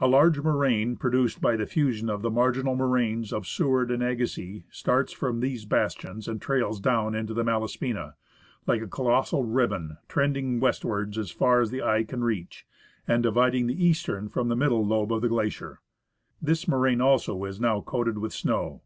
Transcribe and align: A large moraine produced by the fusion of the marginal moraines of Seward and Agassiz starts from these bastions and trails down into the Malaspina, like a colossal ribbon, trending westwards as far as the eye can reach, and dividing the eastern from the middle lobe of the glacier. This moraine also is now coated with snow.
A 0.00 0.06
large 0.06 0.38
moraine 0.38 0.94
produced 0.96 1.40
by 1.40 1.56
the 1.56 1.66
fusion 1.66 2.08
of 2.08 2.22
the 2.22 2.30
marginal 2.30 2.76
moraines 2.76 3.32
of 3.32 3.44
Seward 3.44 3.90
and 3.90 4.04
Agassiz 4.04 4.62
starts 4.70 5.12
from 5.12 5.40
these 5.40 5.64
bastions 5.64 6.28
and 6.28 6.40
trails 6.40 6.78
down 6.78 7.16
into 7.16 7.34
the 7.34 7.42
Malaspina, 7.42 8.14
like 8.68 8.82
a 8.82 8.86
colossal 8.86 9.42
ribbon, 9.42 9.96
trending 10.06 10.60
westwards 10.60 11.18
as 11.18 11.32
far 11.32 11.60
as 11.60 11.72
the 11.72 11.82
eye 11.82 12.04
can 12.04 12.22
reach, 12.22 12.68
and 13.08 13.24
dividing 13.24 13.66
the 13.66 13.84
eastern 13.84 14.28
from 14.28 14.46
the 14.46 14.54
middle 14.54 14.86
lobe 14.86 15.12
of 15.12 15.22
the 15.22 15.28
glacier. 15.28 15.80
This 16.40 16.68
moraine 16.68 17.00
also 17.00 17.42
is 17.42 17.58
now 17.58 17.80
coated 17.80 18.18
with 18.18 18.32
snow. 18.32 18.82